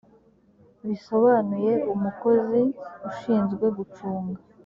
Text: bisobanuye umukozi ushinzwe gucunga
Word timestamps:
bisobanuye 0.87 1.73
umukozi 1.93 2.61
ushinzwe 3.09 3.65
gucunga 3.77 4.39